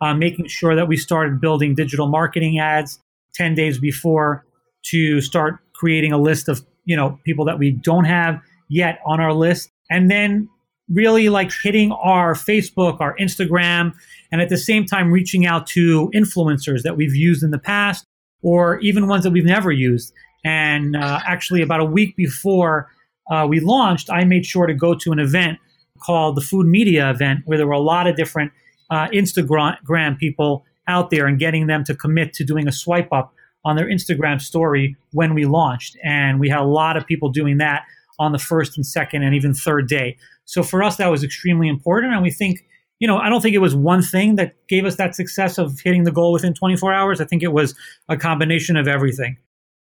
uh, 0.00 0.14
making 0.14 0.46
sure 0.46 0.74
that 0.76 0.88
we 0.88 0.96
started 0.96 1.40
building 1.40 1.74
digital 1.74 2.06
marketing 2.06 2.58
ads 2.58 2.98
10 3.34 3.54
days 3.54 3.78
before 3.78 4.44
to 4.84 5.20
start 5.20 5.58
creating 5.74 6.12
a 6.12 6.18
list 6.18 6.48
of 6.48 6.64
you 6.84 6.96
know 6.96 7.18
people 7.24 7.44
that 7.44 7.58
we 7.58 7.70
don't 7.70 8.04
have 8.04 8.40
yet 8.68 9.00
on 9.06 9.20
our 9.20 9.32
list. 9.32 9.70
And 9.90 10.10
then 10.10 10.48
really 10.90 11.30
like 11.30 11.50
hitting 11.62 11.90
our 11.92 12.34
facebook 12.34 13.00
our 13.00 13.16
instagram 13.16 13.90
and 14.30 14.42
at 14.42 14.50
the 14.50 14.58
same 14.58 14.84
time 14.84 15.10
reaching 15.10 15.46
out 15.46 15.66
to 15.66 16.10
influencers 16.14 16.82
that 16.82 16.94
we've 16.94 17.16
used 17.16 17.42
in 17.42 17.52
the 17.52 17.58
past 17.58 18.04
or 18.44 18.78
even 18.80 19.08
ones 19.08 19.24
that 19.24 19.30
we've 19.30 19.44
never 19.44 19.72
used. 19.72 20.12
And 20.44 20.94
uh, 20.94 21.20
actually 21.26 21.62
about 21.62 21.80
a 21.80 21.84
week 21.84 22.14
before 22.14 22.90
uh, 23.30 23.46
we 23.48 23.60
launched 23.60 24.10
i 24.10 24.24
made 24.24 24.44
sure 24.44 24.66
to 24.66 24.74
go 24.74 24.94
to 24.94 25.12
an 25.12 25.18
event 25.18 25.58
called 26.00 26.36
the 26.36 26.40
food 26.40 26.66
media 26.66 27.10
event 27.10 27.40
where 27.44 27.56
there 27.56 27.66
were 27.66 27.72
a 27.72 27.80
lot 27.80 28.06
of 28.06 28.16
different 28.16 28.52
uh, 28.90 29.08
instagram 29.08 30.18
people 30.18 30.64
out 30.88 31.10
there 31.10 31.26
and 31.26 31.38
getting 31.38 31.66
them 31.66 31.84
to 31.84 31.94
commit 31.94 32.32
to 32.34 32.44
doing 32.44 32.68
a 32.68 32.72
swipe 32.72 33.12
up 33.12 33.32
on 33.64 33.76
their 33.76 33.86
Instagram 33.86 34.40
story 34.40 34.96
when 35.12 35.34
we 35.34 35.46
launched. 35.46 35.96
And 36.04 36.38
we 36.38 36.48
had 36.48 36.60
a 36.60 36.64
lot 36.64 36.96
of 36.96 37.06
people 37.06 37.30
doing 37.30 37.58
that 37.58 37.84
on 38.18 38.32
the 38.32 38.38
first 38.38 38.76
and 38.76 38.86
second 38.86 39.22
and 39.22 39.34
even 39.34 39.54
third 39.54 39.88
day. 39.88 40.16
So 40.44 40.62
for 40.62 40.82
us, 40.82 40.96
that 40.96 41.10
was 41.10 41.24
extremely 41.24 41.68
important. 41.68 42.12
And 42.12 42.22
we 42.22 42.30
think, 42.30 42.64
you 42.98 43.08
know, 43.08 43.16
I 43.16 43.28
don't 43.28 43.40
think 43.40 43.54
it 43.54 43.60
was 43.60 43.74
one 43.74 44.02
thing 44.02 44.36
that 44.36 44.54
gave 44.68 44.84
us 44.84 44.96
that 44.96 45.14
success 45.14 45.58
of 45.58 45.80
hitting 45.80 46.04
the 46.04 46.12
goal 46.12 46.32
within 46.32 46.54
24 46.54 46.92
hours. 46.92 47.20
I 47.20 47.24
think 47.24 47.42
it 47.42 47.52
was 47.52 47.74
a 48.08 48.16
combination 48.16 48.76
of 48.76 48.86
everything. 48.86 49.38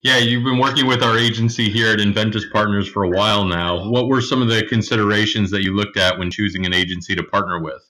Yeah, 0.03 0.19
you've 0.19 0.45
been 0.45 0.59
working 0.59 0.87
with 0.87 1.03
our 1.03 1.19
agency 1.19 1.69
here 1.71 1.93
at 1.93 1.99
Enventys 1.99 2.49
Partners 2.53 2.89
for 2.89 3.03
a 3.03 3.09
while 3.09 3.45
now. 3.45 3.89
What 3.91 4.07
were 4.07 4.21
some 4.21 4.41
of 4.41 4.49
the 4.49 4.65
considerations 4.65 5.51
that 5.51 5.65
you 5.65 5.75
looked 5.75 5.97
at 5.97 6.21
when 6.21 6.31
choosing 6.31 6.65
an 6.65 6.73
agency 6.73 7.17
to 7.17 7.23
partner 7.25 7.61
with? 7.61 7.83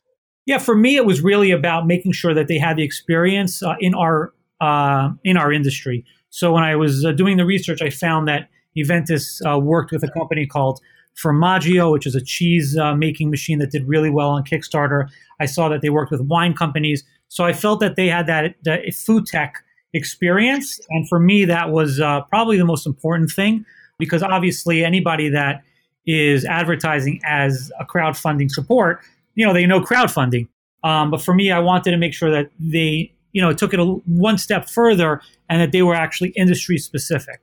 Yeah, 0.47 0.57
for 0.57 0.75
me, 0.75 0.97
it 0.97 1.05
was 1.05 1.21
really 1.21 1.51
about 1.51 1.87
making 1.87 2.13
sure 2.13 2.33
that 2.33 2.49
they 2.49 2.57
had 2.57 2.79
the 2.79 2.83
experience 2.83 3.63
uh, 3.63 3.75
in 3.81 3.95
our 3.95 4.33
uh, 4.63 5.11
in 5.23 5.37
our 5.37 5.53
industry. 5.53 6.07
So 6.31 6.51
when 6.51 6.65
I 6.65 6.77
was 6.77 7.05
uh, 7.05 7.13
doing 7.13 7.37
the 7.37 7.45
research, 7.45 7.83
I 7.83 7.91
found 7.91 8.27
that 8.29 8.49
Enventys 8.75 9.45
uh, 9.47 9.59
worked 9.59 9.93
with 9.93 10.03
a 10.03 10.09
company 10.09 10.47
called 10.47 10.81
Formaggio, 11.23 11.93
which 11.93 12.07
is 12.07 12.15
a 12.15 12.25
cheese 12.25 12.75
uh, 12.79 12.95
making 12.95 13.29
machine 13.29 13.59
that 13.59 13.71
did 13.71 13.87
really 13.87 14.09
well 14.09 14.31
on 14.31 14.45
Kickstarter. 14.45 15.09
I 15.41 15.45
saw 15.45 15.69
that 15.69 15.83
they 15.83 15.91
worked 15.91 16.11
with 16.11 16.23
wine 16.23 16.55
companies, 16.55 17.05
so 17.29 17.45
I 17.45 17.53
felt 17.53 17.81
that 17.81 17.97
they 17.97 18.09
had 18.09 18.27
that, 18.29 18.55
that 18.65 18.95
food 18.95 19.27
tech 19.27 19.63
experience, 19.95 20.81
and 20.91 21.09
for 21.09 21.19
me, 21.19 21.45
that 21.47 21.71
was 21.71 22.01
uh, 22.01 22.23
probably 22.23 22.59
the 22.59 22.65
most 22.65 22.87
important 22.87 23.31
thing 23.31 23.65
because 23.99 24.23
obviously 24.23 24.85
anybody 24.85 25.29
that 25.31 25.63
is 26.07 26.45
advertising 26.45 27.21
as 27.25 27.71
a 27.81 27.85
crowdfunding 27.85 28.51
support 28.51 29.03
you 29.39 29.47
know, 29.47 29.55
they 29.55 29.67
know 29.67 29.81
crowdfunding. 29.81 30.49
Um, 30.83 31.13
but 31.13 31.23
for 31.23 31.33
me, 31.33 31.53
I 31.53 31.61
wanted 31.61 31.93
to 31.93 31.97
make 31.97 32.13
sure 32.13 32.31
that 32.31 32.51
they, 32.59 33.13
you 33.33 33.41
know, 33.41 33.53
took 33.53 33.73
it 33.73 33.79
a, 33.79 33.85
one 33.85 34.37
step 34.37 34.69
further 34.69 35.23
and 35.49 35.61
that 35.61 35.71
they 35.71 35.83
were 35.83 35.95
actually 35.95 36.31
industry 36.31 36.77
specific. 36.77 37.43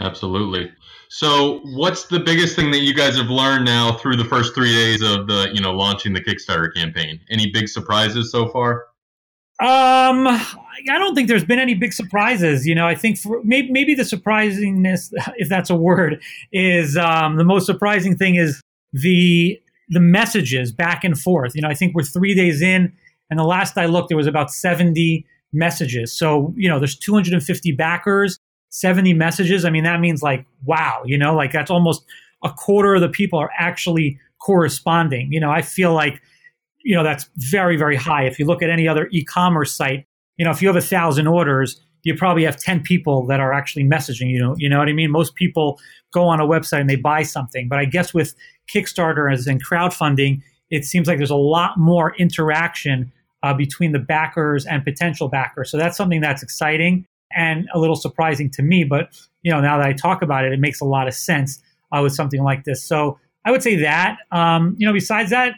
Absolutely. 0.00 0.72
So, 1.10 1.60
what's 1.76 2.06
the 2.06 2.18
biggest 2.18 2.56
thing 2.56 2.70
that 2.70 2.78
you 2.78 2.94
guys 2.94 3.16
have 3.18 3.28
learned 3.28 3.66
now 3.66 3.92
through 3.98 4.16
the 4.16 4.24
first 4.24 4.54
three 4.54 4.72
days 4.72 5.02
of 5.02 5.26
the, 5.26 5.50
you 5.52 5.60
know, 5.60 5.72
launching 5.72 6.14
the 6.14 6.20
Kickstarter 6.20 6.74
campaign? 6.74 7.20
Any 7.30 7.50
big 7.50 7.68
surprises 7.68 8.32
so 8.32 8.48
far? 8.48 8.86
Um, 9.60 10.26
I 10.26 10.98
don't 10.98 11.14
think 11.14 11.28
there's 11.28 11.44
been 11.44 11.60
any 11.60 11.74
big 11.74 11.92
surprises. 11.92 12.66
You 12.66 12.74
know, 12.74 12.86
I 12.86 12.94
think 12.94 13.18
for, 13.18 13.40
maybe, 13.44 13.70
maybe 13.70 13.94
the 13.94 14.02
surprisingness, 14.02 15.12
if 15.36 15.48
that's 15.48 15.70
a 15.70 15.76
word, 15.76 16.22
is 16.52 16.96
um, 16.96 17.36
the 17.36 17.44
most 17.44 17.66
surprising 17.66 18.16
thing 18.16 18.34
is 18.36 18.60
the 18.92 19.60
the 19.90 20.00
messages 20.00 20.72
back 20.72 21.04
and 21.04 21.18
forth. 21.18 21.54
You 21.54 21.62
know, 21.62 21.68
I 21.68 21.74
think 21.74 21.94
we're 21.94 22.04
three 22.04 22.34
days 22.34 22.62
in, 22.62 22.92
and 23.30 23.38
the 23.38 23.44
last 23.44 23.76
I 23.76 23.84
looked, 23.86 24.08
there 24.08 24.16
was 24.16 24.26
about 24.26 24.50
70 24.50 25.26
messages. 25.52 26.12
So, 26.12 26.52
you 26.56 26.68
know, 26.68 26.78
there's 26.78 26.96
250 26.96 27.72
backers, 27.72 28.38
70 28.70 29.12
messages. 29.12 29.64
I 29.64 29.70
mean, 29.70 29.84
that 29.84 30.00
means 30.00 30.22
like, 30.22 30.46
wow, 30.64 31.02
you 31.04 31.18
know, 31.18 31.34
like 31.34 31.52
that's 31.52 31.70
almost 31.70 32.04
a 32.42 32.50
quarter 32.50 32.94
of 32.94 33.02
the 33.02 33.08
people 33.08 33.38
are 33.38 33.50
actually 33.58 34.18
corresponding. 34.40 35.32
You 35.32 35.40
know, 35.40 35.50
I 35.50 35.62
feel 35.62 35.92
like, 35.92 36.20
you 36.84 36.94
know, 36.94 37.02
that's 37.02 37.28
very, 37.36 37.76
very 37.76 37.96
high. 37.96 38.24
If 38.24 38.38
you 38.38 38.46
look 38.46 38.62
at 38.62 38.70
any 38.70 38.86
other 38.86 39.08
e 39.10 39.24
commerce 39.24 39.74
site, 39.74 40.06
you 40.36 40.44
know, 40.44 40.50
if 40.50 40.62
you 40.62 40.68
have 40.68 40.76
a 40.76 40.80
thousand 40.80 41.26
orders, 41.26 41.80
you 42.04 42.14
probably 42.14 42.44
have 42.44 42.56
10 42.56 42.82
people 42.82 43.26
that 43.26 43.40
are 43.40 43.52
actually 43.52 43.84
messaging 43.84 44.30
you. 44.30 44.54
You 44.58 44.68
know 44.68 44.78
what 44.78 44.88
i 44.88 44.92
mean? 44.92 45.10
Most 45.10 45.34
people 45.34 45.80
go 46.12 46.24
on 46.24 46.40
a 46.40 46.46
website 46.46 46.80
and 46.80 46.88
they 46.88 46.96
buy 46.96 47.22
something. 47.22 47.68
But 47.68 47.78
i 47.80 47.84
guess 47.84 48.14
with 48.14 48.34
kickstarter 48.72 49.28
and 49.46 49.64
crowdfunding 49.64 50.40
it 50.70 50.84
seems 50.84 51.06
like 51.06 51.18
there's 51.18 51.30
a 51.30 51.36
lot 51.36 51.78
more 51.78 52.14
interaction 52.16 53.12
uh, 53.42 53.52
between 53.52 53.92
the 53.92 53.98
backers 53.98 54.64
and 54.64 54.82
potential 54.82 55.28
backers. 55.28 55.70
So 55.70 55.76
that's 55.76 55.96
something 55.96 56.20
that's 56.22 56.42
exciting 56.42 57.06
and 57.36 57.68
a 57.74 57.78
little 57.78 57.96
surprising 57.96 58.50
to 58.52 58.62
me. 58.62 58.84
But 58.84 59.10
you 59.42 59.52
know 59.52 59.60
now 59.60 59.78
that 59.78 59.86
i 59.86 59.92
talk 59.92 60.22
about 60.22 60.44
it 60.44 60.52
it 60.52 60.60
makes 60.60 60.80
a 60.80 60.84
lot 60.84 61.08
of 61.08 61.14
sense 61.14 61.60
uh, 61.92 62.00
with 62.02 62.14
something 62.14 62.42
like 62.42 62.64
this. 62.64 62.82
So 62.84 63.18
i 63.44 63.50
would 63.50 63.62
say 63.62 63.76
that 63.76 64.18
um, 64.30 64.74
you 64.78 64.86
know 64.86 64.92
besides 64.92 65.30
that 65.30 65.54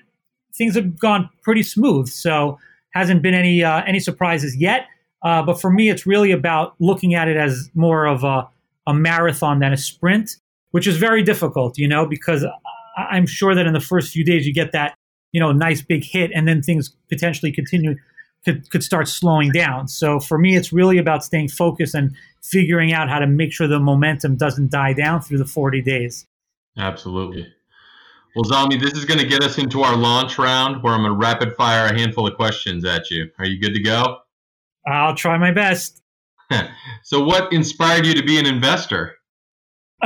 things 0.56 0.75
have 0.75 0.98
gone 0.98 1.28
pretty 1.42 1.62
smooth 1.62 2.08
so 2.08 2.58
hasn't 2.94 3.22
been 3.22 3.34
any 3.34 3.62
uh, 3.62 3.82
any 3.86 4.00
surprises 4.00 4.56
yet 4.56 4.86
uh, 5.26 5.42
but 5.42 5.60
for 5.60 5.70
me, 5.70 5.88
it's 5.88 6.06
really 6.06 6.30
about 6.30 6.76
looking 6.78 7.14
at 7.14 7.26
it 7.26 7.36
as 7.36 7.68
more 7.75 8.06
of 8.06 8.22
a, 8.22 8.48
a 8.86 8.94
marathon 8.94 9.58
than 9.58 9.72
a 9.72 9.76
sprint, 9.76 10.36
which 10.70 10.86
is 10.86 10.98
very 10.98 11.22
difficult, 11.22 11.76
you 11.78 11.88
know, 11.88 12.06
because 12.06 12.44
I'm 12.96 13.26
sure 13.26 13.52
that 13.54 13.66
in 13.66 13.72
the 13.72 13.80
first 13.80 14.12
few 14.12 14.25
days 14.25 14.46
you 14.46 14.54
get 14.54 14.70
that, 14.70 14.94
you 15.32 15.40
know, 15.40 15.50
nice 15.50 15.82
big 15.82 16.04
hit 16.04 16.30
and 16.32 16.46
then 16.46 16.62
things 16.62 16.94
potentially 17.08 17.50
continue 17.50 17.96
could, 18.44 18.70
could 18.70 18.84
start 18.84 19.08
slowing 19.08 19.50
down. 19.50 19.88
So 19.88 20.20
for 20.20 20.38
me, 20.38 20.54
it's 20.54 20.72
really 20.72 20.98
about 20.98 21.25
staying 21.25 21.48
focused 21.48 21.96
and 21.96 22.14
figuring 22.44 22.92
out 22.92 23.08
how 23.08 23.18
to 23.18 23.26
make 23.26 23.52
sure 23.52 23.66
the 23.66 23.80
momentum 23.80 24.36
doesn't 24.36 24.70
die 24.70 24.92
down 24.92 25.20
through 25.22 25.38
the 25.38 25.46
40 25.46 25.82
days. 25.82 26.25
Absolutely. 26.78 27.52
Well, 28.37 28.45
Zalmi, 28.45 28.78
this 28.78 28.93
is 28.93 29.07
going 29.07 29.19
to 29.19 29.25
get 29.25 29.43
us 29.43 29.57
into 29.57 29.81
our 29.81 29.97
launch 29.97 30.37
round 30.37 30.83
where 30.83 30.93
I'm 30.93 31.00
going 31.00 31.12
to 31.12 31.19
rapid 31.19 31.57
fire 31.57 31.87
a 31.87 31.99
handful 31.99 32.26
of 32.26 32.37
questions 32.37 32.85
at 32.85 33.11
you. 33.11 33.31
Are 33.38 33.47
you 33.47 33.59
good 33.59 33.73
to 33.73 33.83
go? 33.83 34.19
I'll 34.87 35.14
try 35.14 35.38
my 35.38 35.52
best. 35.52 36.02
so, 37.02 37.25
what 37.25 37.50
inspired 37.50 38.05
you 38.05 38.12
to 38.12 38.23
be 38.23 38.38
an 38.38 38.45
investor? 38.45 39.14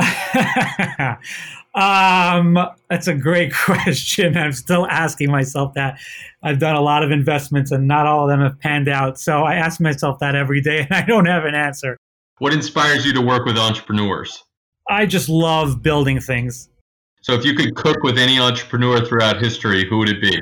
um, 1.75 2.57
that's 2.89 3.09
a 3.09 3.17
great 3.17 3.53
question. 3.65 4.37
I'm 4.37 4.53
still 4.53 4.87
asking 4.87 5.33
myself 5.33 5.75
that. 5.75 5.99
I've 6.41 6.61
done 6.61 6.77
a 6.77 6.81
lot 6.81 7.03
of 7.03 7.11
investments 7.11 7.73
and 7.73 7.89
not 7.89 8.07
all 8.07 8.23
of 8.23 8.31
them 8.31 8.43
have 8.43 8.61
panned 8.61 8.89
out. 8.89 9.19
So 9.19 9.43
I 9.43 9.57
ask 9.57 9.81
myself 9.81 10.21
that 10.21 10.37
every 10.37 10.61
day 10.61 10.87
and 10.89 10.93
I 10.93 11.03
don't 11.05 11.27
have 11.27 11.47
an 11.47 11.57
answer. 11.57 11.97
What 12.39 12.55
inspires 12.55 13.05
you 13.05 13.13
to 13.13 13.21
work 13.21 13.45
with 13.45 13.59
entrepreneurs? 13.59 14.45
I 14.89 15.07
just 15.07 15.29
love 15.29 15.83
building 15.83 16.21
things. 16.21 16.69
So 17.23 17.35
if 17.35 17.45
you 17.45 17.55
could 17.55 17.75
cook 17.75 18.03
with 18.03 18.19
any 18.19 18.39
entrepreneur 18.39 19.05
throughout 19.05 19.41
history, 19.41 19.87
who 19.89 19.99
would 19.99 20.09
it 20.09 20.21
be? 20.21 20.41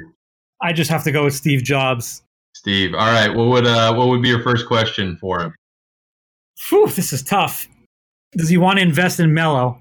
I 0.62 0.72
just 0.72 0.90
have 0.90 1.04
to 1.04 1.12
go 1.12 1.24
with 1.24 1.34
Steve 1.34 1.62
Jobs. 1.62 2.22
Steve. 2.54 2.94
All 2.94 3.06
right. 3.06 3.28
What 3.34 3.48
would 3.48 3.66
uh, 3.66 3.94
what 3.94 4.08
would 4.08 4.22
be 4.22 4.28
your 4.28 4.42
first 4.42 4.66
question 4.66 5.16
for 5.20 5.40
him? 5.40 5.54
Whew, 6.68 6.88
this 6.88 7.12
is 7.12 7.22
tough. 7.22 7.68
Does 8.32 8.48
he 8.48 8.56
want 8.56 8.78
to 8.78 8.82
invest 8.82 9.20
in 9.20 9.32
Mellow? 9.32 9.78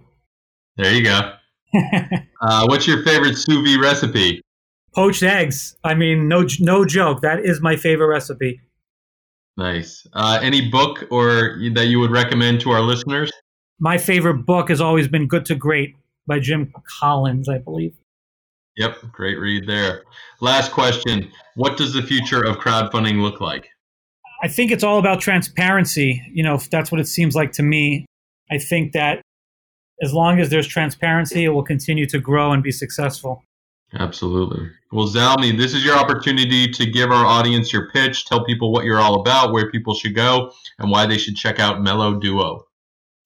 There 0.78 0.94
you 0.94 1.04
go. 1.04 1.34
uh, 2.42 2.68
what's 2.68 2.88
your 2.88 3.04
favorite 3.04 3.36
sous 3.36 3.68
vide 3.68 3.82
recipe? 3.82 4.42
Poached 4.94 5.24
eggs. 5.24 5.76
I 5.84 5.96
mean, 5.96 6.28
no 6.28 6.46
no 6.60 6.86
joke. 6.86 7.22
That 7.22 7.40
is 7.40 7.62
my 7.62 7.76
favorite 7.76 8.08
recipe. 8.08 8.62
Nice. 9.58 10.06
Uh, 10.14 10.40
any 10.42 10.70
book 10.70 11.06
or 11.10 11.60
that 11.74 11.88
you 11.88 12.00
would 12.00 12.12
recommend 12.12 12.62
to 12.62 12.70
our 12.70 12.82
listeners? 12.82 13.32
My 13.80 13.98
favorite 13.98 14.46
book 14.46 14.70
has 14.70 14.82
always 14.82 15.08
been 15.08 15.28
Good 15.28 15.46
to 15.46 15.56
Great 15.56 15.96
by 16.28 16.40
Jim 16.40 16.74
Collins, 17.00 17.50
I 17.50 17.58
believe. 17.58 17.96
Yep, 18.78 19.12
great 19.12 19.40
read 19.40 19.68
there. 19.68 20.04
Last 20.40 20.72
question 20.72 21.32
What 21.56 21.78
does 21.78 21.94
the 21.94 22.04
future 22.04 22.44
of 22.44 22.58
crowdfunding 22.58 23.22
look 23.22 23.42
like? 23.42 23.68
I 24.44 24.48
think 24.48 24.72
it's 24.72 24.84
all 24.84 25.00
about 25.00 25.20
transparency. 25.20 26.22
You 26.32 26.44
know, 26.44 26.60
that's 26.70 26.92
what 26.92 27.02
it 27.02 27.08
seems 27.08 27.36
like 27.36 27.52
to 27.54 27.64
me. 27.64 28.06
I 28.52 28.60
think 28.60 28.94
that 28.94 29.22
as 30.02 30.14
long 30.14 30.40
as 30.40 30.50
there's 30.50 30.68
transparency, 30.68 31.46
it 31.46 31.50
will 31.50 31.64
continue 31.64 32.06
to 32.08 32.20
grow 32.20 32.52
and 32.52 32.62
be 32.62 32.72
successful. 32.72 33.44
Absolutely. 33.94 34.70
Well, 34.92 35.08
Zalmi, 35.08 35.58
this 35.58 35.74
is 35.74 35.84
your 35.84 35.96
opportunity 35.96 36.68
to 36.68 36.86
give 36.86 37.10
our 37.10 37.26
audience 37.26 37.74
your 37.74 37.90
pitch, 37.92 38.26
tell 38.26 38.46
people 38.46 38.72
what 38.72 38.86
you're 38.86 39.00
all 39.00 39.22
about, 39.22 39.54
where 39.54 39.72
people 39.72 39.96
should 39.96 40.14
go, 40.14 40.52
and 40.78 40.92
why 40.92 41.06
they 41.06 41.18
should 41.18 41.36
check 41.36 41.60
out 41.60 41.82
Mellow 41.82 42.20
Duo. 42.20 42.66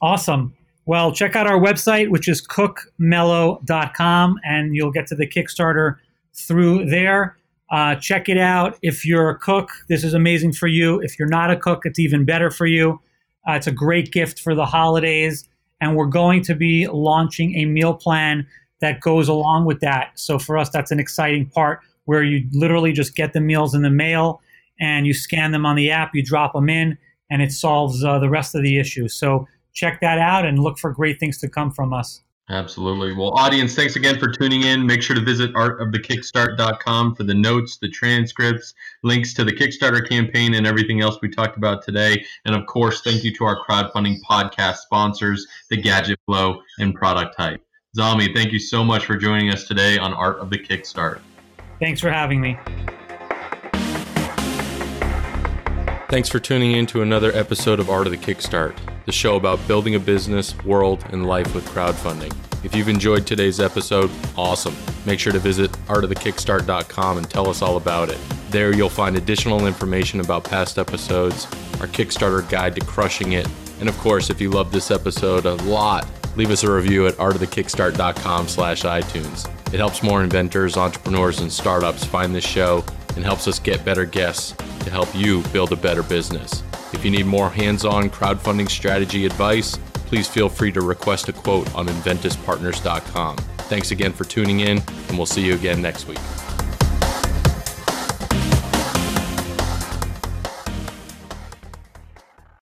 Awesome. 0.02 0.56
Well, 0.86 1.12
check 1.12 1.36
out 1.36 1.46
our 1.48 1.60
website, 1.60 2.10
which 2.10 2.28
is 2.28 2.46
cookmellow.com, 2.46 4.40
and 4.44 4.76
you'll 4.76 4.92
get 4.92 5.08
to 5.08 5.16
the 5.16 5.28
Kickstarter 5.28 5.98
through 6.34 6.86
there. 6.90 7.38
Uh, 7.70 7.96
check 7.96 8.28
it 8.28 8.38
out. 8.38 8.78
If 8.82 9.06
you're 9.06 9.30
a 9.30 9.38
cook, 9.38 9.70
this 9.88 10.04
is 10.04 10.14
amazing 10.14 10.54
for 10.54 10.68
you. 10.68 11.00
If 11.00 11.18
you're 11.18 11.30
not 11.30 11.52
a 11.52 11.56
cook, 11.56 11.84
it's 11.86 12.00
even 12.00 12.26
better 12.26 12.50
for 12.52 12.66
you. 12.66 13.00
Uh, 13.48 13.54
it's 13.54 13.68
a 13.68 13.72
great 13.72 14.12
gift 14.12 14.40
for 14.40 14.54
the 14.54 14.66
holidays. 14.66 15.48
And 15.80 15.96
we're 15.96 16.08
going 16.08 16.44
to 16.44 16.56
be 16.56 16.88
launching 16.88 17.56
a 17.56 17.66
meal 17.66 17.94
plan 17.94 18.46
that 18.82 19.00
goes 19.00 19.28
along 19.30 19.66
with 19.66 19.80
that. 19.80 20.12
So 20.16 20.38
for 20.38 20.58
us, 20.58 20.70
that's 20.70 20.92
an 20.92 21.00
exciting 21.00 21.48
part 21.48 21.80
where 22.06 22.24
you 22.24 22.48
literally 22.52 22.92
just 22.92 23.16
get 23.16 23.34
the 23.34 23.40
meals 23.40 23.74
in 23.74 23.84
the 23.84 23.90
mail 23.90 24.42
and 24.80 25.08
you 25.08 25.14
scan 25.14 25.52
them 25.52 25.66
on 25.66 25.76
the 25.76 25.92
app, 25.92 26.12
you 26.14 26.24
drop 26.24 26.54
them 26.54 26.68
in, 26.68 26.98
and 27.30 27.42
it 27.42 27.52
solves 27.52 28.04
uh, 28.04 28.20
the 28.20 28.30
rest 28.30 28.56
of 28.56 28.64
the 28.64 28.80
issues. 28.80 29.14
So 29.14 29.48
check 29.74 30.02
that 30.02 30.20
out 30.20 30.46
and 30.46 30.60
look 30.60 30.78
for 30.78 30.92
great 30.92 31.20
things 31.20 31.38
to 31.40 31.50
come 31.50 31.72
from 31.72 31.94
us. 31.94 32.22
Absolutely. 32.50 33.14
Well, 33.14 33.32
audience, 33.40 33.76
thanks 33.76 33.96
again 33.96 34.20
for 34.20 34.30
tuning 34.30 34.64
in. 34.64 34.86
Make 34.86 35.02
sure 35.02 35.16
to 35.16 35.22
visit 35.24 35.54
artofthekickstart.com 35.54 37.16
for 37.16 37.24
the 37.24 37.34
notes, 37.34 37.78
the 37.78 37.90
transcripts, 37.90 38.74
links 39.04 39.34
to 39.36 39.46
the 39.46 39.54
Kickstarter 39.54 40.08
campaign, 40.08 40.56
and 40.56 40.68
everything 40.68 41.00
else 41.00 41.18
we 41.22 41.30
talked 41.30 41.56
about 41.56 41.82
today. 41.82 42.26
And 42.44 42.54
of 42.54 42.66
course, 42.66 43.02
thank 43.04 43.24
you 43.24 43.34
to 43.36 43.46
our 43.46 43.64
crowdfunding 43.66 44.18
podcast 44.30 44.78
sponsors, 44.78 45.48
The 45.70 45.78
Gadget 45.78 46.20
Flow 46.26 46.62
and 46.80 46.94
Product 46.94 47.34
Hype. 47.38 47.64
Zalmi, 47.98 48.34
thank 48.36 48.52
you 48.52 48.60
so 48.60 48.84
much 48.84 49.06
for 49.06 49.16
joining 49.16 49.50
us 49.50 49.66
today 49.66 49.98
on 49.98 50.14
Art 50.14 50.40
of 50.40 50.50
the 50.50 50.58
Kickstart. 50.58 51.22
Thanks 51.80 52.02
for 52.02 52.12
having 52.12 52.42
me. 52.42 52.58
Thanks 56.10 56.28
for 56.28 56.40
tuning 56.40 56.74
in 56.74 56.86
to 56.88 57.02
another 57.02 57.32
episode 57.32 57.80
of 57.80 57.90
Art 57.90 58.08
of 58.08 58.12
the 58.12 58.18
Kickstart, 58.18 58.76
the 59.06 59.12
show 59.12 59.36
about 59.36 59.66
building 59.68 59.96
a 59.96 60.00
business, 60.00 60.56
world, 60.64 61.04
and 61.12 61.26
life 61.26 61.54
with 61.56 61.66
crowdfunding. 61.70 62.34
If 62.64 62.76
you've 62.76 62.90
enjoyed 62.90 63.26
today's 63.26 63.60
episode, 63.60 64.12
awesome. 64.38 64.76
Make 65.06 65.20
sure 65.20 65.34
to 65.34 65.40
visit 65.40 65.72
artofthekickstart.com 65.88 67.18
and 67.18 67.30
tell 67.30 67.50
us 67.50 67.62
all 67.62 67.78
about 67.78 68.10
it. 68.10 68.20
There 68.50 68.76
you'll 68.76 68.90
find 68.90 69.16
additional 69.16 69.66
information 69.66 70.20
about 70.20 70.44
past 70.44 70.78
episodes, 70.78 71.46
our 71.80 71.88
Kickstarter 71.88 72.48
guide 72.50 72.76
to 72.76 72.86
crushing 72.86 73.32
it, 73.34 73.48
and 73.80 73.90
of 73.90 73.98
course, 73.98 74.30
if 74.30 74.40
you 74.40 74.52
love 74.52 74.72
this 74.72 74.92
episode 74.92 75.46
a 75.46 75.56
lot, 75.64 76.08
leave 76.36 76.52
us 76.52 76.64
a 76.64 76.72
review 76.72 77.08
at 77.08 77.16
artofthekickstart.com 77.16 78.48
slash 78.48 78.84
iTunes. 78.84 79.50
It 79.74 79.78
helps 79.78 80.04
more 80.04 80.24
inventors, 80.24 80.78
entrepreneurs, 80.78 81.40
and 81.40 81.52
startups 81.52 82.06
find 82.06 82.36
this 82.36 82.46
show 82.46 82.86
and 83.16 83.26
helps 83.26 83.48
us 83.48 83.58
get 83.58 83.84
better 83.84 84.06
guests 84.06 84.52
to 84.84 84.92
help 84.92 85.14
you 85.16 85.42
build 85.54 85.72
a 85.72 85.76
better 85.76 86.04
business. 86.04 86.62
If 86.94 87.06
you 87.06 87.12
need 87.12 87.26
more 87.26 87.50
hands 87.50 87.86
on 87.86 88.10
crowdfunding 88.10 88.70
strategy 88.70 89.26
advice, 89.26 89.78
please 90.06 90.28
feel 90.28 90.50
free 90.50 90.72
to 90.74 90.82
request 90.82 91.30
a 91.30 91.34
quote 91.34 91.74
on 91.74 91.88
enventyspartners.com. 91.88 93.38
Thanks 93.38 93.92
again 93.92 94.12
for 94.12 94.26
tuning 94.26 94.60
in, 94.60 94.82
and 95.08 95.18
we'll 95.18 95.26
see 95.26 95.46
you 95.46 95.56
again 95.56 95.82
next 95.82 96.08
week. 96.08 96.20